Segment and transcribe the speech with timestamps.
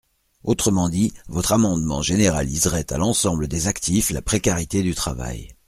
[0.43, 5.53] Autrement dit, votre amendement généraliserait à l’ensemble des actifs la précarité du travail.